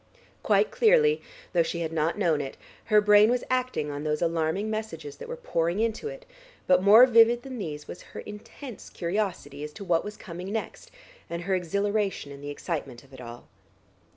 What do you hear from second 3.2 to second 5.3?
was acting on those alarming messages that